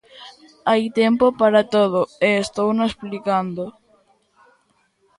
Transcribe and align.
Hai 0.69 0.83
tempo 1.01 1.25
para 1.41 1.61
todo, 1.75 1.99
e 2.27 2.29
estouno 2.43 2.83
explicando. 2.91 3.65